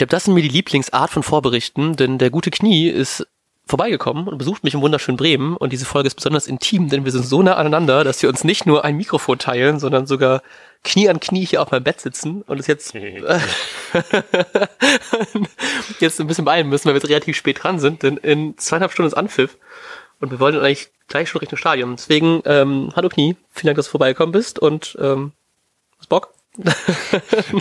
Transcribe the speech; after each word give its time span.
glaube, 0.00 0.10
das 0.10 0.24
sind 0.24 0.34
mir 0.34 0.42
die 0.42 0.48
Lieblingsart 0.48 1.10
von 1.10 1.22
Vorberichten, 1.22 1.94
denn 1.94 2.16
der 2.16 2.30
gute 2.30 2.50
Knie 2.50 2.88
ist 2.88 3.26
vorbeigekommen 3.66 4.28
und 4.28 4.38
besucht 4.38 4.64
mich 4.64 4.72
im 4.72 4.80
wunderschönen 4.80 5.18
Bremen 5.18 5.56
und 5.56 5.74
diese 5.74 5.84
Folge 5.84 6.06
ist 6.06 6.14
besonders 6.14 6.46
intim, 6.46 6.88
denn 6.88 7.04
wir 7.04 7.12
sind 7.12 7.26
so 7.26 7.42
nah 7.42 7.56
aneinander, 7.56 8.02
dass 8.02 8.22
wir 8.22 8.30
uns 8.30 8.42
nicht 8.42 8.64
nur 8.64 8.84
ein 8.84 8.96
Mikrofon 8.96 9.38
teilen, 9.38 9.78
sondern 9.78 10.06
sogar 10.06 10.42
Knie 10.84 11.10
an 11.10 11.20
Knie 11.20 11.44
hier 11.44 11.60
auf 11.60 11.70
meinem 11.70 11.84
Bett 11.84 12.00
sitzen 12.00 12.40
und 12.42 12.58
es 12.58 12.66
jetzt 12.66 12.94
jetzt 16.00 16.20
ein 16.20 16.26
bisschen 16.26 16.46
beeilen 16.46 16.70
müssen, 16.70 16.86
weil 16.86 16.94
wir 16.94 17.00
jetzt 17.00 17.10
relativ 17.10 17.36
spät 17.36 17.62
dran 17.62 17.78
sind, 17.78 18.02
denn 18.02 18.16
in 18.16 18.56
zweieinhalb 18.56 18.92
Stunden 18.92 19.08
ist 19.08 19.14
Anpfiff 19.14 19.58
und 20.18 20.30
wir 20.30 20.40
wollen 20.40 20.56
eigentlich 20.56 20.88
gleich 21.08 21.28
schon 21.28 21.40
Richtung 21.40 21.58
Stadion. 21.58 21.96
Deswegen, 21.96 22.40
ähm, 22.46 22.90
hallo 22.96 23.10
Knie, 23.10 23.36
vielen 23.50 23.66
Dank, 23.66 23.76
dass 23.76 23.86
du 23.86 23.90
vorbeigekommen 23.90 24.32
bist 24.32 24.58
und 24.58 24.96
ähm, 24.98 25.32
hast 25.98 26.08
Bock? 26.08 26.32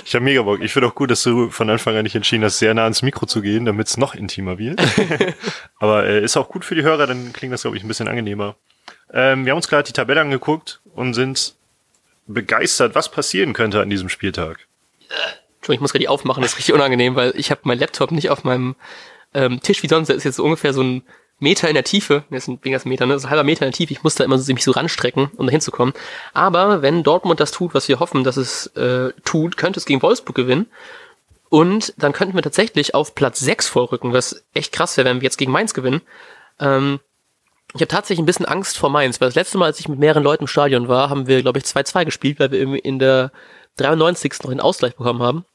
ich 0.04 0.16
habe 0.16 0.26
mega 0.26 0.42
Bock. 0.42 0.62
Ich 0.62 0.74
finde 0.74 0.88
auch 0.88 0.96
gut, 0.96 1.12
dass 1.12 1.24
du 1.24 1.50
von 1.50 1.70
Anfang 1.70 1.96
an 1.96 2.04
nicht 2.04 2.16
entschieden 2.16 2.44
hast, 2.44 2.60
sehr 2.60 2.74
nah 2.74 2.84
ans 2.84 3.02
Mikro 3.02 3.26
zu 3.26 3.42
gehen, 3.42 3.66
damit 3.66 3.88
es 3.88 3.98
noch 3.98 4.16
intimer 4.16 4.58
wird. 4.58 4.82
Aber 5.80 6.06
äh, 6.06 6.24
ist 6.24 6.38
auch 6.38 6.50
gut 6.50 6.66
für 6.66 6.76
die 6.76 6.84
Hörer, 6.84 7.08
dann 7.08 7.32
klingt 7.34 7.54
das, 7.54 7.62
glaube 7.62 7.78
ich, 7.78 7.84
ein 7.84 7.88
bisschen 7.88 8.08
angenehmer. 8.08 8.56
Ähm, 9.14 9.46
wir 9.46 9.52
haben 9.52 9.58
uns 9.58 9.68
gerade 9.68 9.84
die 9.84 9.94
Tabelle 9.94 10.22
angeguckt 10.22 10.82
und 10.96 11.14
sind 11.14 11.56
begeistert, 12.28 12.96
was 12.96 13.10
passieren 13.10 13.54
könnte 13.54 13.82
an 13.82 13.90
diesem 13.90 14.10
Spieltag. 14.10 14.68
Entschuldigung, 15.58 15.76
ich 15.76 15.82
muss 15.82 15.92
gerade 15.92 16.04
die 16.04 16.08
aufmachen, 16.08 16.42
das 16.42 16.54
ist 16.54 16.58
richtig 16.58 16.74
unangenehm, 16.74 17.16
weil 17.16 17.34
ich 17.36 17.52
habe 17.52 17.62
meinen 17.64 17.80
Laptop 17.80 18.12
nicht 18.12 18.30
auf 18.30 18.44
meinem 18.44 18.76
ähm, 19.34 19.62
Tisch 19.62 19.84
wie 19.84 19.88
sonst. 19.88 20.08
Der 20.08 20.16
ist 20.16 20.24
jetzt 20.24 20.36
so 20.38 20.44
ungefähr 20.44 20.74
so 20.74 20.82
ein 20.82 21.04
Meter 21.40 21.70
in 21.70 21.74
der 21.74 21.84
Tiefe, 21.84 22.24
das 22.30 22.46
sind 22.46 22.64
weniger 22.66 22.82
Meter, 22.88 23.06
ne? 23.06 23.14
Das 23.14 23.24
ist 23.24 23.28
ein 23.28 23.32
halber 23.32 23.44
Meter 23.44 23.66
in 23.66 23.72
der 23.72 23.78
Tiefe. 23.78 23.94
Ich 23.94 24.04
muss 24.04 24.16
da 24.16 24.24
immer 24.24 24.38
so, 24.38 24.54
mich 24.54 24.64
so 24.64 24.72
ranstrecken, 24.72 25.32
um 25.38 25.48
da 25.48 25.52
hinzukommen. 25.52 25.94
Aber 26.34 26.82
wenn 26.82 27.04
Dortmund 27.04 27.40
das 27.40 27.52
tut, 27.52 27.74
was 27.74 27.88
wir 27.88 28.00
hoffen, 28.00 28.24
dass 28.24 28.38
es 28.38 28.68
äh, 28.76 29.14
tut, 29.24 29.58
könnte 29.58 29.80
es 29.80 29.86
gegen 29.86 30.02
Wolfsburg 30.02 30.36
gewinnen. 30.36 30.68
Und 31.50 31.94
dann 31.98 32.14
könnten 32.14 32.36
wir 32.36 32.44
tatsächlich 32.44 32.94
auf 32.94 33.16
Platz 33.16 33.40
6 33.40 33.68
vorrücken, 33.68 34.14
was 34.14 34.44
echt 34.54 34.72
krass 34.72 34.98
wäre, 34.98 35.08
wenn 35.10 35.22
wir 35.22 35.26
jetzt 35.26 35.38
gegen 35.38 35.52
Mainz 35.52 35.74
gewinnen. 35.74 36.02
Ähm, 36.60 37.00
ich 37.74 37.82
habe 37.82 37.88
tatsächlich 37.88 38.22
ein 38.24 38.26
bisschen 38.26 38.46
Angst 38.46 38.78
vor 38.78 38.90
Mainz, 38.90 39.22
weil 39.22 39.30
das 39.30 39.36
letzte 39.36 39.58
Mal, 39.58 39.66
als 39.66 39.80
ich 39.80 39.88
mit 39.88 40.00
mehreren 40.00 40.24
Leuten 40.24 40.44
im 40.44 40.48
Stadion 40.48 40.88
war, 40.88 41.10
haben 41.10 41.28
wir, 41.28 41.42
glaube 41.42 41.60
ich, 41.60 41.66
2-2 41.66 42.06
gespielt, 42.06 42.40
weil 42.40 42.52
wir 42.52 42.60
irgendwie 42.60 42.80
in 42.80 43.00
der 43.00 43.32
93. 43.78 44.34
noch 44.44 44.50
den 44.50 44.60
Ausgleich 44.60 44.96
bekommen 44.96 45.22
haben. 45.22 45.46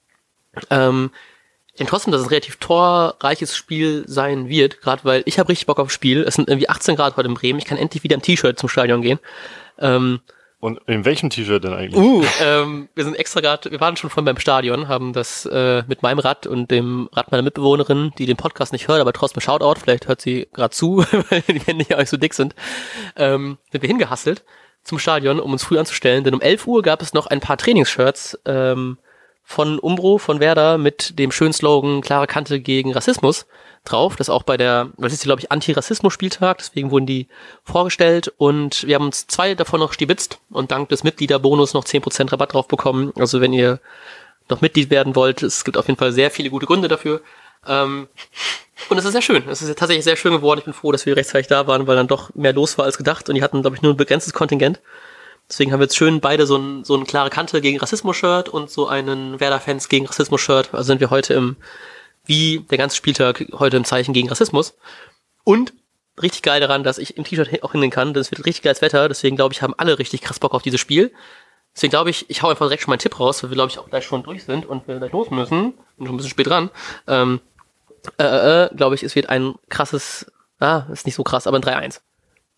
Ähm, 0.71 1.11
denke 1.79 1.91
trotzdem, 1.91 2.13
dass 2.13 2.21
es 2.21 2.27
ein 2.27 2.31
relativ 2.31 2.57
torreiches 2.57 3.57
Spiel 3.57 4.05
sein 4.07 4.49
wird, 4.49 4.81
gerade 4.81 5.05
weil 5.05 5.23
ich 5.27 5.39
habe 5.39 5.49
richtig 5.49 5.67
Bock 5.67 5.81
aufs 5.81 5.95
Spiel. 5.95 6.23
Es 6.23 6.35
sind 6.35 6.49
irgendwie 6.49 6.69
18 6.69 6.97
Grad 6.97 7.17
heute 7.17 7.29
in 7.29 7.35
Bremen. 7.35 7.59
Ich 7.59 7.65
kann 7.65 7.79
endlich 7.79 8.05
wieder 8.05 8.15
im 8.15 8.23
T-Shirt 8.23 8.59
zum 8.59 8.69
Stadion 8.69 9.03
gehen. 9.03 9.19
Ähm, 9.79 10.21
und 10.65 10.81
in 10.87 11.05
welchem 11.05 11.29
T-Shirt 11.29 11.63
denn 11.63 11.75
eigentlich? 11.75 12.01
Uh, 12.01 12.25
ähm, 12.41 12.89
wir 12.95 13.05
sind 13.05 13.17
extra 13.17 13.41
gerade, 13.41 13.71
wir 13.71 13.81
waren 13.81 13.99
schon 13.99 14.09
vorhin 14.09 14.25
beim 14.25 14.39
Stadion, 14.39 14.89
haben 14.89 15.13
das 15.13 15.45
äh, 15.45 15.83
mit 15.89 16.03
meinem 16.03 16.21
Rad 16.21 16.47
und 16.47 16.71
dem 16.71 17.11
Rad 17.13 17.31
meiner 17.31 17.43
Mitbewohnerin, 17.43 18.13
die 18.17 18.25
den 18.25 18.39
Podcast 18.39 18.73
nicht 18.73 18.89
hört, 18.89 19.03
aber 19.03 19.13
trotzdem 19.13 19.43
Shoutout, 19.43 19.81
vielleicht 19.81 20.09
hört 20.09 20.23
sie 20.23 20.49
gerade 20.55 20.71
zu, 20.75 21.05
weil 21.29 21.43
die 21.43 21.61
Hände 21.61 21.85
ja 21.87 21.97
auch 21.97 22.01
nicht 22.01 22.09
so 22.09 22.17
dick 22.17 22.33
sind, 22.33 22.55
ähm, 23.17 23.59
sind 23.73 23.83
wir 23.83 23.89
hingehasselt 23.89 24.43
zum 24.85 24.99
Stadion, 24.99 25.39
um 25.39 25.53
uns 25.53 25.65
früh 25.65 25.79
anzustellen, 25.79 26.25
denn 26.25 26.33
um 26.33 26.41
11 26.41 26.67
Uhr 26.67 26.83
gab 26.83 27.03
es 27.03 27.13
noch 27.13 27.27
ein 27.27 27.41
paar 27.41 27.59
Trainingsshirts 27.59 28.39
ähm, 28.47 28.97
von 29.45 29.79
Umbro, 29.79 30.19
von 30.19 30.41
Werder 30.41 30.79
mit 30.79 31.19
dem 31.19 31.31
schönen 31.31 31.53
Slogan 31.53 32.01
klare 32.01 32.27
Kante 32.27 32.61
gegen 32.61 32.93
Rassismus 32.93 33.47
drauf. 33.85 34.17
Das 34.17 34.31
auch 34.31 34.43
bei 34.43 34.57
der, 34.57 34.89
was 34.97 35.13
ist 35.13 35.23
hier, 35.23 35.29
glaube 35.29 35.41
ich, 35.41 35.53
Anti-Rassismus-Spieltag, 35.53 36.59
deswegen 36.59 36.91
wurden 36.91 37.07
die 37.07 37.29
vorgestellt 37.63 38.33
und 38.39 38.87
wir 38.87 38.95
haben 38.95 39.05
uns 39.05 39.27
zwei 39.27 39.55
davon 39.55 39.81
noch 39.81 39.93
stibitzt 39.93 40.39
und 40.51 40.71
dank 40.71 40.89
des 40.89 41.05
Mitgliederbonus 41.05 41.75
noch 41.75 41.85
10% 41.85 42.33
Rabatt 42.33 42.55
drauf 42.55 42.67
bekommen. 42.67 43.13
Also 43.17 43.41
wenn 43.41 43.53
ihr 43.53 43.81
noch 44.49 44.61
Mitglied 44.61 44.91
werden 44.91 45.15
wollt, 45.15 45.43
es 45.43 45.65
gibt 45.65 45.77
auf 45.77 45.87
jeden 45.87 45.99
Fall 45.99 46.13
sehr 46.13 46.31
viele 46.31 46.51
gute 46.51 46.67
Gründe 46.67 46.89
dafür. 46.89 47.21
Ähm, 47.67 48.09
und 48.89 48.99
es 48.99 49.05
ist 49.05 49.13
sehr 49.13 49.23
schön. 49.23 49.49
Es 49.49 49.63
ist 49.63 49.79
tatsächlich 49.79 50.05
sehr 50.05 50.17
schön 50.17 50.33
geworden. 50.33 50.59
Ich 50.59 50.65
bin 50.65 50.75
froh, 50.75 50.93
dass 50.93 51.07
wir 51.07 51.17
rechtzeitig 51.17 51.47
da 51.47 51.67
waren, 51.67 51.87
weil 51.87 51.97
dann 51.97 52.09
doch 52.09 52.35
mehr 52.35 52.53
los 52.53 52.77
war 52.77 52.85
als 52.85 52.99
gedacht 52.99 53.29
und 53.29 53.35
die 53.35 53.43
hatten, 53.43 53.63
glaube 53.63 53.77
ich, 53.77 53.83
nur 53.83 53.95
ein 53.95 53.97
begrenztes 53.97 54.33
Kontingent. 54.33 54.81
Deswegen 55.55 55.71
haben 55.71 55.79
wir 55.79 55.85
jetzt 55.85 55.97
schön 55.97 56.21
beide 56.21 56.47
so 56.47 56.57
ein, 56.57 56.83
so 56.83 56.97
ein 56.97 57.07
klare 57.07 57.31
Kante 57.31 57.61
gegen 57.61 57.79
Rassismus-Shirt 57.79 58.49
und 58.49 58.71
so 58.71 58.89
einen 58.89 59.39
Werder-Fans 59.39 59.89
gegen 59.89 60.05
Rassismus-Shirt. 60.05 60.75
Also 60.75 60.83
sind 60.83 60.99
wir 60.99 61.11
heute 61.11 61.35
im, 61.35 61.55
wie 62.25 62.67
der 62.71 62.77
ganze 62.77 62.97
Spieltag, 62.97 63.47
heute 63.53 63.77
im 63.77 63.85
Zeichen 63.85 64.13
gegen 64.13 64.29
Rassismus. 64.29 64.77
Und 65.45 65.73
richtig 66.21 66.43
geil 66.43 66.59
daran, 66.59 66.83
dass 66.83 66.99
ich 66.99 67.17
im 67.17 67.23
T-Shirt 67.23 67.63
auch 67.63 67.71
hingehen 67.71 67.93
kann, 67.93 68.13
denn 68.13 68.21
es 68.21 68.33
wird 68.33 68.45
richtig 68.45 68.65
geiles 68.65 68.83
Wetter. 68.83 69.07
Deswegen 69.07 69.37
glaube 69.37 69.55
ich, 69.55 69.63
haben 69.63 69.75
alle 69.77 69.97
richtig 70.01 70.23
krass 70.23 70.41
Bock 70.41 70.55
auf 70.55 70.63
dieses 70.63 70.81
Spiel. 70.81 71.13
Deswegen 71.73 71.93
glaube 71.93 72.11
ich, 72.11 72.29
ich 72.29 72.43
hau 72.43 72.49
einfach 72.49 72.67
direkt 72.67 72.83
schon 72.83 72.91
meinen 72.91 72.99
Tipp 72.99 73.21
raus, 73.21 73.41
weil 73.45 73.51
wir 73.51 73.55
glaube 73.55 73.71
ich 73.71 73.79
auch 73.79 73.89
gleich 73.89 74.05
schon 74.05 74.25
durch 74.25 74.43
sind 74.43 74.67
und 74.67 74.89
wir 74.89 74.99
gleich 74.99 75.13
los 75.13 75.31
müssen. 75.31 75.75
Bin 75.97 76.07
schon 76.07 76.15
ein 76.15 76.17
bisschen 76.17 76.31
spät 76.31 76.49
dran. 76.49 76.69
Ähm, 77.07 77.39
äh, 78.19 78.25
äh, 78.25 78.65
äh 78.65 78.75
glaube 78.75 78.97
ich, 78.97 79.05
es 79.05 79.15
wird 79.15 79.29
ein 79.29 79.55
krasses, 79.69 80.27
ah, 80.59 80.83
ist 80.93 81.07
nicht 81.07 81.15
so 81.15 81.23
krass, 81.23 81.47
aber 81.47 81.59
ein 81.59 81.63
3-1. 81.63 82.01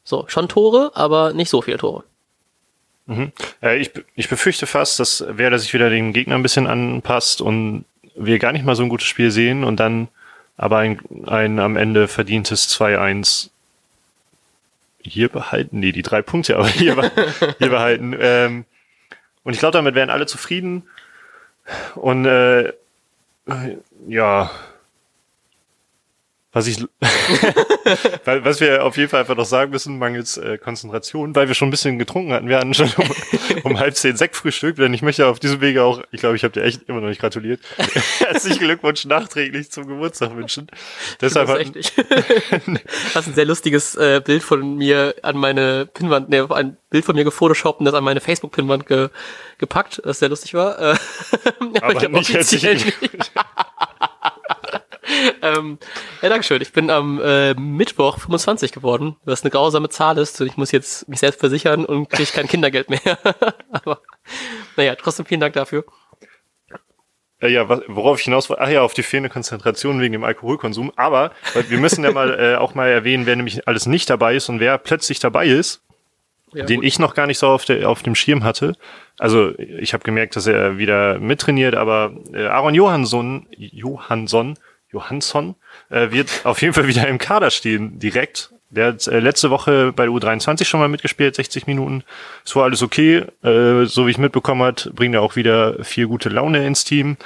So, 0.02 0.24
schon 0.28 0.48
Tore, 0.48 0.92
aber 0.94 1.34
nicht 1.34 1.50
so 1.50 1.60
viele 1.60 1.76
Tore. 1.76 2.02
Mhm. 3.06 3.33
Äh, 3.62 3.78
ich, 3.78 3.93
ich 4.15 4.28
befürchte 4.28 4.67
fast, 4.67 5.00
dass 5.00 5.25
Werder 5.28 5.59
sich 5.59 5.72
wieder 5.72 5.91
dem 5.91 6.12
Gegner 6.12 6.34
ein 6.34 6.43
bisschen 6.43 6.67
anpasst 6.67 7.41
und 7.41 7.84
wir 8.17 8.39
gar 8.39 8.53
nicht 8.53 8.65
mal 8.65 8.77
so 8.77 8.83
ein 8.83 8.89
gutes 8.89 9.06
Spiel 9.06 9.31
sehen 9.31 9.65
und 9.65 9.78
dann 9.78 10.09
aber 10.56 10.78
ein, 10.78 11.00
ein 11.27 11.59
am 11.59 11.77
Ende 11.77 12.09
verdientes 12.09 12.69
2-1 12.78 13.50
hier 15.00 15.28
behalten. 15.28 15.81
Nee, 15.81 15.93
die 15.93 16.03
drei 16.03 16.22
Punkte, 16.22 16.56
aber 16.56 16.69
hier, 16.69 16.97
hier 17.59 17.71
behalten. 17.71 18.17
Ähm, 18.19 18.65
und 19.44 19.53
ich 19.53 19.59
glaube, 19.59 19.73
damit 19.73 19.94
wären 19.94 20.11
alle 20.11 20.27
zufrieden. 20.27 20.84
Und 21.94 22.25
äh, 22.25 22.73
ja, 24.09 24.50
was 26.56 26.67
ich, 26.69 26.78
was 28.25 28.61
wir 28.61 28.83
auf 28.83 28.97
jeden 28.97 29.11
Fall 29.11 29.21
einfach 29.21 29.37
noch 29.37 29.44
sagen 29.44 29.71
müssen, 29.72 29.99
mangels 29.99 30.39
äh, 30.39 30.56
Konzentration, 30.56 31.37
weil 31.37 31.49
wir 31.49 31.55
schon 31.55 31.69
ein 31.69 31.71
bisschen 31.71 31.99
getrunken 31.99 32.33
hatten. 32.33 32.49
Wir 32.49 32.56
hatten 32.56 32.72
schon 32.72 32.91
um, 32.97 33.11
um 33.72 33.78
halb 33.78 33.94
zehn 33.94 34.17
Sektfrühstück, 34.17 34.77
denn 34.77 34.94
ich 34.94 35.03
möchte 35.03 35.27
auf 35.27 35.39
diesem 35.39 35.61
Wege 35.61 35.83
auch, 35.83 36.00
ich 36.12 36.21
glaube, 36.21 36.34
ich 36.34 36.44
habe 36.44 36.53
dir 36.53 36.62
echt 36.62 36.84
immer 36.89 37.03
noch 37.03 37.09
nicht 37.09 37.21
gratuliert. 37.21 37.61
Herzlichen 38.21 38.61
Glückwunsch 38.61 39.05
nachträglich 39.05 39.71
zum 39.71 39.87
Geburtstag 39.87 40.34
wünschen. 40.34 40.69
Deshalb 41.21 41.49
hat, 41.49 41.59
hast 43.15 43.28
ein 43.28 43.34
sehr 43.34 43.44
lustiges 43.44 43.94
äh, 43.94 44.23
Bild 44.25 44.43
von 44.43 44.78
mir 44.78 45.15
an 45.21 45.37
meine 45.37 45.84
Pinwand, 45.84 46.31
ne, 46.31 46.49
ein 46.50 46.78
Bild 46.88 47.05
von 47.05 47.17
mir 47.17 47.25
gefotoshoppt 47.25 47.81
und 47.81 47.84
das 47.84 47.94
an 47.94 48.03
meine 48.03 48.23
Facebook-Pinwand 48.23 48.87
ge, 48.87 49.11
gepackt, 49.59 50.00
das 50.03 50.21
sehr 50.21 50.31
lustig 50.31 50.55
war. 50.55 50.78
Äh, 50.78 50.97
aber, 51.83 51.97
aber 51.97 52.09
nicht 52.09 52.33
herzlichen 52.33 52.78
Glückwunsch 52.78 53.31
ähm, 55.43 55.78
ja, 56.22 56.28
Dankeschön. 56.28 56.62
Ich 56.62 56.72
bin 56.72 56.91
am 56.91 57.21
äh, 57.21 57.55
Mittwoch 57.55 58.19
25 58.19 58.72
geworden, 58.72 59.17
was 59.25 59.43
eine 59.43 59.50
grausame 59.50 59.89
Zahl 59.89 60.19
ist. 60.19 60.41
Und 60.41 60.47
ich 60.47 60.56
muss 60.56 60.72
jetzt 60.72 61.09
mich 61.09 61.21
selbst 61.21 61.41
versichern 61.41 61.84
und 61.84 62.09
kriege 62.09 62.31
kein 62.33 62.49
Kindergeld 62.49 62.91
mehr. 62.91 63.19
Aber 63.72 64.00
naja, 64.77 64.94
trotzdem 64.94 65.27
vielen 65.27 65.41
Dank 65.41 65.55
dafür. 65.55 65.84
Äh, 67.41 67.49
ja, 67.49 67.69
worauf 67.69 68.19
ich 68.19 68.25
hinaus 68.25 68.49
wollte, 68.49 68.62
ach 68.62 68.69
ja, 68.69 68.83
auf 68.83 68.94
die 68.94 69.03
fehlende 69.03 69.28
Konzentration 69.28 70.00
wegen 70.00 70.12
dem 70.12 70.25
Alkoholkonsum. 70.25 70.93
Aber 70.97 71.33
wir 71.69 71.78
müssen 71.78 72.05
ja 72.05 72.12
mal 72.12 72.38
äh, 72.38 72.56
auch 72.56 72.75
mal 72.75 72.88
erwähnen, 72.88 73.27
wer 73.27 73.37
nämlich 73.37 73.69
alles 73.69 73.87
nicht 73.87 74.09
dabei 74.09 74.37
ist 74.37 74.49
und 74.49 74.61
wer 74.61 74.78
plötzlich 74.78 75.19
dabei 75.19 75.47
ist, 75.47 75.83
ja, 76.53 76.65
den 76.65 76.81
gut. 76.81 76.87
ich 76.87 76.99
noch 76.99 77.15
gar 77.15 77.27
nicht 77.27 77.38
so 77.38 77.49
auf, 77.49 77.65
der, 77.65 77.88
auf 77.88 78.03
dem 78.03 78.15
Schirm 78.15 78.43
hatte. 78.43 78.75
Also 79.19 79.56
ich 79.59 79.93
habe 79.93 80.05
gemerkt, 80.05 80.37
dass 80.37 80.47
er 80.47 80.78
wieder 80.78 81.19
mittrainiert, 81.19 81.75
aber 81.75 82.15
äh, 82.33 82.47
Aaron 82.47 82.75
Johansson, 82.75 83.47
Johansson 83.56 84.59
Johansson 84.96 85.54
äh, 85.90 86.10
wird 86.10 86.30
auf 86.44 86.62
jeden 86.62 86.74
Fall 86.74 86.88
wieder 86.88 87.06
im 87.06 87.18
Kader 87.18 87.50
stehen, 87.50 87.98
direkt. 87.98 88.50
Der 88.70 88.88
hat 88.88 89.06
äh, 89.06 89.20
letzte 89.20 89.50
Woche 89.50 89.92
bei 89.92 90.06
der 90.06 90.12
U23 90.12 90.64
schon 90.64 90.80
mal 90.80 90.88
mitgespielt, 90.88 91.36
60 91.36 91.66
Minuten. 91.66 92.02
Es 92.44 92.56
war 92.56 92.64
alles 92.64 92.82
okay. 92.82 93.25
Äh, 93.43 93.84
so 93.84 94.06
wie 94.06 94.10
ich 94.10 94.19
mitbekommen 94.19 94.62
hat, 94.62 94.90
bringt 94.94 95.14
er 95.14 95.22
auch 95.22 95.37
wieder 95.37 95.84
viel 95.84 96.08
gute 96.08 96.28
Laune 96.28 96.66
ins 96.66 96.84
Team. 96.84 97.16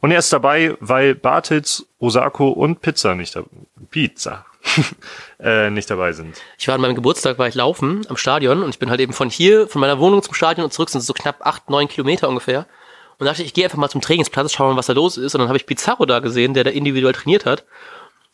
Und 0.00 0.10
er 0.10 0.18
ist 0.18 0.32
dabei, 0.32 0.76
weil 0.80 1.14
Bartitz, 1.14 1.86
Osako 2.00 2.48
und 2.48 2.80
Pizza 2.80 3.14
nicht 3.14 3.36
dabei 3.36 3.48
Pizza 3.90 4.44
äh, 5.40 5.70
nicht 5.70 5.90
dabei 5.90 6.12
sind. 6.12 6.36
Ich 6.58 6.66
war 6.66 6.74
an 6.74 6.80
meinem 6.80 6.94
Geburtstag, 6.94 7.38
war 7.38 7.46
ich 7.46 7.54
laufen 7.54 8.02
am 8.08 8.16
Stadion 8.16 8.62
und 8.62 8.70
ich 8.70 8.78
bin 8.78 8.90
halt 8.90 9.00
eben 9.00 9.12
von 9.12 9.30
hier, 9.30 9.68
von 9.68 9.80
meiner 9.80 9.98
Wohnung 9.98 10.22
zum 10.22 10.34
Stadion 10.34 10.64
und 10.64 10.72
zurück 10.72 10.90
sind 10.90 11.02
so 11.02 11.12
knapp 11.12 11.46
acht, 11.46 11.70
neun 11.70 11.88
Kilometer 11.88 12.28
ungefähr. 12.28 12.66
Und 13.22 13.26
dachte 13.26 13.42
ich, 13.42 13.46
ich 13.46 13.54
gehe 13.54 13.62
einfach 13.62 13.78
mal 13.78 13.88
zum 13.88 14.00
Trainingsplatz, 14.00 14.50
schauen, 14.50 14.76
was 14.76 14.86
da 14.86 14.94
los 14.94 15.16
ist. 15.16 15.36
Und 15.36 15.38
dann 15.38 15.46
habe 15.46 15.56
ich 15.56 15.64
Pizarro 15.64 16.06
da 16.06 16.18
gesehen, 16.18 16.54
der 16.54 16.64
da 16.64 16.70
individuell 16.70 17.12
trainiert 17.12 17.46
hat. 17.46 17.62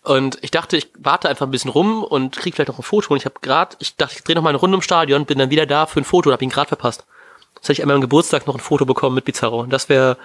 Und 0.03 0.39
ich 0.41 0.51
dachte, 0.51 0.79
ich 0.79 0.89
warte 0.99 1.29
einfach 1.29 1.47
ein 1.47 1.51
bisschen 1.51 1.71
rum 1.71 2.03
und 2.03 2.35
krieg 2.35 2.55
vielleicht 2.55 2.71
noch 2.71 2.79
ein 2.79 2.83
Foto. 2.83 3.13
Und 3.13 3.19
ich 3.19 3.27
habe 3.27 3.35
gerade, 3.43 3.77
ich 3.81 3.97
dachte, 3.97 4.15
ich 4.17 4.25
drehe 4.25 4.35
noch 4.35 4.43
mal 4.43 4.49
eine 4.49 4.57
Runde 4.57 4.77
im 4.77 4.81
Stadion, 4.81 5.27
bin 5.27 5.37
dann 5.37 5.51
wieder 5.51 5.67
da 5.67 5.85
für 5.85 6.01
ein 6.01 6.05
Foto 6.05 6.31
und 6.31 6.33
habe 6.33 6.43
ihn 6.43 6.49
gerade 6.49 6.69
verpasst. 6.69 7.05
Jetzt 7.59 7.65
hätte 7.65 7.73
ich 7.73 7.83
einmal 7.83 7.97
am 7.97 8.01
Geburtstag 8.01 8.47
noch 8.47 8.55
ein 8.55 8.61
Foto 8.61 8.87
bekommen 8.87 9.15
mit 9.15 9.25
Pizarro. 9.25 9.61
Und 9.61 9.71
das 9.71 9.89
wäre 9.89 10.17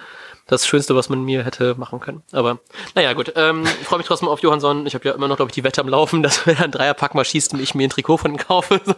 das 0.46 0.66
Schönste, 0.66 0.94
was 0.94 1.08
man 1.08 1.24
mir 1.24 1.44
hätte 1.44 1.74
machen 1.76 2.00
können. 2.00 2.22
Aber 2.32 2.58
naja, 2.94 3.12
gut. 3.14 3.32
Ähm, 3.36 3.64
ich 3.64 3.86
freue 3.86 3.98
mich 3.98 4.06
trotzdem 4.06 4.28
auf 4.28 4.40
Johansson. 4.40 4.86
Ich 4.86 4.94
habe 4.94 5.08
ja 5.08 5.14
immer 5.14 5.28
noch, 5.28 5.36
glaube 5.36 5.50
ich, 5.50 5.54
die 5.54 5.64
Wette 5.64 5.80
am 5.80 5.88
Laufen, 5.88 6.22
dass 6.24 6.46
wenn 6.46 6.56
er 6.56 6.64
einen 6.64 6.72
Dreierpack 6.72 7.14
mal 7.14 7.24
schießt 7.24 7.54
und 7.54 7.60
ich 7.60 7.74
mir 7.74 7.86
ein 7.86 7.90
Trikot 7.90 8.18
von 8.18 8.32
ihm 8.32 8.38
kaufe. 8.38 8.80
So. 8.84 8.94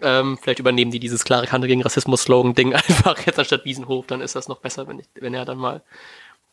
Ähm, 0.00 0.38
vielleicht 0.40 0.58
übernehmen 0.58 0.90
die 0.90 1.00
dieses 1.00 1.24
klare 1.24 1.46
Kante 1.46 1.66
gegen 1.66 1.82
Rassismus-Slogan-Ding 1.82 2.74
einfach 2.74 3.18
jetzt 3.26 3.38
anstatt 3.38 3.64
Wiesenhof. 3.64 4.06
Dann 4.06 4.20
ist 4.20 4.34
das 4.34 4.48
noch 4.48 4.58
besser, 4.58 4.88
wenn, 4.88 4.98
ich, 4.98 5.06
wenn 5.14 5.34
er 5.34 5.44
dann 5.44 5.58
mal 5.58 5.82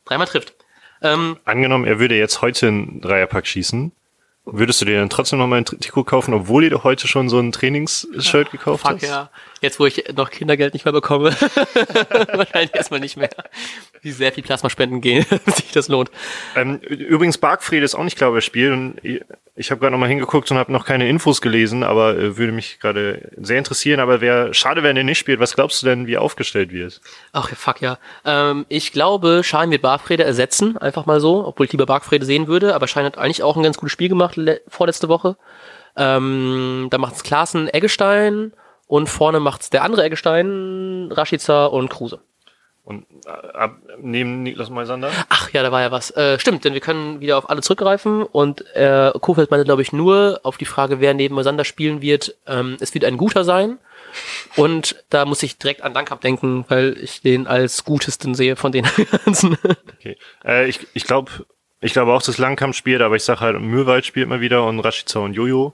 dreimal 0.06 0.28
trifft. 0.28 0.54
Ähm, 1.02 1.38
Angenommen, 1.44 1.86
er 1.86 2.00
würde 2.00 2.16
jetzt 2.16 2.42
heute 2.42 2.68
einen 2.68 3.02
Dreierpack 3.02 3.48
schießen. 3.48 3.92
Würdest 4.46 4.82
du 4.82 4.86
dir 4.86 5.00
dann 5.00 5.10
trotzdem 5.10 5.40
noch 5.40 5.48
mal 5.48 5.56
ein 5.56 5.66
Trikot 5.66 6.04
kaufen, 6.04 6.34
obwohl 6.34 6.66
ihr 6.66 6.84
heute 6.84 7.08
schon 7.08 7.30
so 7.30 7.40
ein 7.40 7.54
Trainingsshirt 7.54 8.52
gekauft 8.52 8.82
fuck, 8.82 8.96
hast? 8.96 9.04
ja. 9.04 9.30
Jetzt, 9.62 9.80
wo 9.80 9.86
ich 9.86 10.04
noch 10.14 10.30
Kindergeld 10.30 10.74
nicht 10.74 10.84
mehr 10.84 10.92
bekomme. 10.92 11.32
Wahrscheinlich 12.34 12.76
erstmal 12.76 13.00
nicht 13.00 13.16
mehr. 13.16 13.30
Wie 14.02 14.12
sehr 14.12 14.34
viel 14.34 14.44
Plasmaspenden 14.44 15.00
gehen, 15.00 15.26
sich 15.46 15.72
das 15.72 15.88
lohnt. 15.88 16.12
Ähm, 16.58 16.80
übrigens, 16.80 17.38
Barkfried 17.38 17.82
ist 17.82 17.96
auch 17.96 18.04
nicht 18.04 18.18
klar, 18.18 18.34
wer 18.34 18.42
spielt. 18.42 18.74
Und 18.74 19.00
ich 19.56 19.72
habe 19.72 19.80
gerade 19.80 19.94
noch 19.94 20.00
mal 20.00 20.10
hingeguckt 20.10 20.52
und 20.52 20.58
habe 20.58 20.74
noch 20.74 20.84
keine 20.84 21.08
Infos 21.08 21.40
gelesen, 21.40 21.84
aber 21.84 22.18
äh, 22.18 22.38
würde 22.38 22.52
mich 22.52 22.80
gerade 22.82 23.32
sehr 23.38 23.58
interessieren. 23.58 24.02
Aber 24.02 24.20
wer 24.20 24.54
schade, 24.54 24.84
wenn 24.84 24.98
er 24.98 25.06
nicht 25.06 25.20
spielt, 25.20 25.40
was 25.40 25.56
glaubst 25.56 25.82
du 25.82 25.86
denn, 25.86 26.08
wie 26.08 26.18
aufgestellt 26.18 26.74
wird? 26.74 27.00
Ach 27.32 27.50
ja, 27.50 27.56
fuck 27.56 27.80
ja. 27.80 28.00
Ähm, 28.26 28.66
ich 28.68 28.92
glaube, 28.92 29.44
Schein 29.46 29.72
wird 29.72 29.84
Barkfrede 29.84 30.26
ersetzen, 30.26 30.78
einfach 30.78 31.06
mal 31.06 31.22
so, 31.22 31.48
obwohl 31.48 31.68
ich 31.68 31.72
lieber 31.72 31.86
Barkfrede 31.86 32.26
sehen 32.26 32.48
würde. 32.48 32.76
Aber 32.76 32.90
Schein 32.90 33.06
hat 33.06 33.18
eigentlich 33.18 33.44
auch 33.44 33.56
ein 33.56 33.64
ganz 33.64 33.78
gutes 33.78 33.94
Spiel 33.94 34.10
gemacht 34.10 34.33
vorletzte 34.68 35.10
Woche. 35.10 35.38
Ähm, 35.96 36.88
da 36.90 36.98
macht's 36.98 37.24
Klaassen 37.24 37.68
Eggestein 37.68 38.54
und 38.88 39.08
vorne 39.08 39.40
macht's 39.40 39.70
der 39.70 39.84
andere 39.84 40.04
Eggestein, 40.04 41.10
Rashica 41.12 41.66
und 41.66 41.90
Kruse. 41.90 42.20
Und 42.84 43.06
äh, 43.26 43.30
ab, 43.30 43.78
neben 44.02 44.44
Niklas 44.44 44.70
Moisander? 44.70 45.10
Ach 45.30 45.50
ja, 45.52 45.64
da 45.64 45.72
war 45.72 45.82
ja 45.82 45.92
was. 45.92 46.12
Äh, 46.12 46.38
stimmt, 46.38 46.66
denn 46.66 46.74
wir 46.74 46.82
können 46.82 47.22
wieder 47.22 47.38
auf 47.38 47.50
alle 47.50 47.62
zurückgreifen 47.62 48.24
und 48.24 48.66
äh, 48.76 49.12
Kofeld 49.22 49.52
meinte, 49.52 49.64
glaube 49.64 49.82
ich, 49.82 49.94
nur 49.94 50.42
auf 50.44 50.58
die 50.58 50.66
Frage, 50.66 51.00
wer 51.00 51.14
neben 51.14 51.36
Moisander 51.36 51.64
spielen 51.64 52.02
wird. 52.02 52.36
Ähm, 52.46 52.76
es 52.82 52.94
wird 52.94 53.06
ein 53.06 53.18
guter 53.18 53.46
sein. 53.46 53.80
Und 54.58 55.04
da 55.10 55.26
muss 55.26 55.42
ich 55.44 55.58
direkt 55.58 55.82
an 55.82 55.94
Dankap 55.94 56.22
denken, 56.22 56.66
weil 56.68 56.98
ich 57.02 57.22
den 57.22 57.48
als 57.48 57.86
gutesten 57.86 58.36
sehe 58.36 58.58
von 58.58 58.72
den 58.74 58.86
ganzen. 59.26 59.58
okay. 59.98 60.18
Äh, 60.44 60.68
ich 60.68 60.86
ich 60.94 61.06
glaube 61.06 61.32
ich 61.84 61.94
glaube 61.94 62.14
auch, 62.14 62.22
dass 62.22 62.38
Langkamp 62.38 62.76
spielt, 62.76 63.02
aber 63.02 63.16
ich 63.16 63.24
sage 63.24 63.42
halt, 63.42 63.60
Mühlwald 63.60 64.06
spielt 64.06 64.30
mal 64.30 64.42
wieder 64.42 64.66
und 64.66 64.80
Rashica 64.80 65.20
und 65.20 65.34
Jojo. 65.34 65.74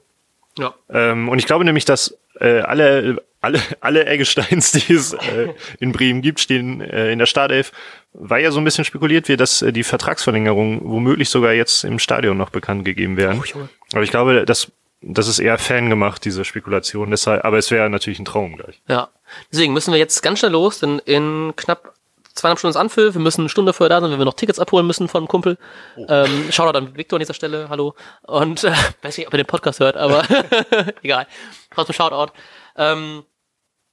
Ja. 0.58 0.74
Ähm, 0.90 1.30
und 1.30 1.40
ich 1.40 1.46
glaube 1.46 1.64
nämlich, 1.64 1.86
dass 1.86 2.18
äh, 2.40 2.60
alle 2.62 3.22
alle, 3.42 3.62
alle 3.80 4.06
Eggesteins, 4.06 4.72
die 4.72 4.94
es 4.94 5.14
äh, 5.14 5.54
in 5.80 5.92
Bremen 5.92 6.22
gibt, 6.22 6.40
stehen 6.40 6.82
äh, 6.82 7.12
in 7.12 7.20
der 7.20 7.26
Startelf, 7.26 7.72
weil 8.14 8.44
ja 8.44 8.52
so 8.52 8.60
ein 8.60 8.64
bisschen 8.64 8.86
spekuliert 8.86 9.28
wird, 9.28 9.40
dass 9.40 9.62
äh, 9.62 9.72
die 9.72 9.84
Vertragsverlängerungen 9.84 10.82
womöglich 10.84 11.30
sogar 11.30 11.54
jetzt 11.54 11.84
im 11.84 12.00
Stadion 12.00 12.38
noch 12.38 12.50
bekannt 12.50 12.86
gegeben 12.86 13.18
werden. 13.18 13.42
Oh, 13.42 13.68
aber 13.94 14.04
ich 14.04 14.12
glaube, 14.12 14.46
das, 14.46 14.72
das 15.02 15.28
ist 15.28 15.40
eher 15.40 15.58
Fan 15.58 15.90
gemacht, 15.90 16.26
diese 16.26 16.46
Spekulation. 16.46 17.12
Deshalb, 17.12 17.46
aber 17.46 17.58
es 17.58 17.72
wäre 17.72 17.90
natürlich 17.90 18.20
ein 18.20 18.26
Traum 18.26 18.58
gleich. 18.58 18.82
Ja, 18.88 19.10
deswegen 19.52 19.74
müssen 19.74 19.92
wir 19.92 20.00
jetzt 20.00 20.22
ganz 20.22 20.40
schnell 20.40 20.52
los, 20.52 20.80
denn 20.80 21.00
in 21.00 21.54
knapp 21.56 21.94
zweieinhalb 22.34 22.60
Stunden 22.60 22.72
ist 22.72 22.80
Anpfiff, 22.80 23.14
wir 23.14 23.22
müssen 23.22 23.42
eine 23.42 23.50
Stunde 23.50 23.74
vorher 23.74 23.90
da 23.90 24.02
sein, 24.02 24.12
wenn 24.12 24.20
wir 24.20 24.26
noch 24.26 24.34
Tickets 24.34 24.60
abholen 24.60 24.88
müssen 24.88 25.08
von 25.08 25.20
einem 25.20 25.28
Kumpel. 25.28 25.58
Oh. 25.96 26.06
Ähm, 26.08 26.52
Shoutout 26.52 26.78
an 26.78 26.98
Victor 26.98 27.18
an 27.18 27.22
dieser 27.22 27.34
Stelle, 27.34 27.70
hallo. 27.70 27.96
Und 28.24 28.64
äh, 28.64 28.72
weiß 29.02 29.18
nicht, 29.18 29.28
ob 29.28 29.34
er 29.34 29.38
den 29.38 29.48
Podcast 29.48 29.80
hört, 29.80 29.98
aber 29.98 30.24
egal. 31.04 31.28
Trotzdem 31.72 31.94
Shoutout. 31.94 32.34
Ähm, 32.76 33.24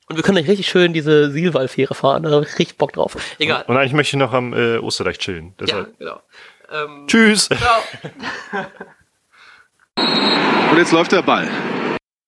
und 0.08 0.16
wir 0.16 0.22
können 0.22 0.36
dann 0.36 0.46
richtig 0.46 0.68
schön 0.68 0.92
diese 0.92 1.32
Silwal-Fähre 1.32 1.94
fahren. 1.94 2.22
Da 2.22 2.30
habe 2.30 2.44
ich 2.44 2.58
richtig 2.58 2.78
Bock 2.78 2.92
drauf. 2.92 3.16
Egal. 3.38 3.64
Und 3.66 3.76
eigentlich 3.76 3.92
möchte 3.92 4.16
ich 4.16 4.20
noch 4.20 4.32
am 4.32 4.52
äh, 4.52 4.78
Osterreich 4.78 5.18
chillen. 5.18 5.54
Deshalb. 5.58 5.88
Ja, 5.98 6.20
genau. 6.68 6.84
Ähm, 6.84 7.06
Tschüss. 7.08 7.48
Ciao. 7.48 7.82
Und 10.70 10.78
jetzt 10.78 10.92
läuft 10.92 11.10
der 11.10 11.22
Ball. 11.22 11.48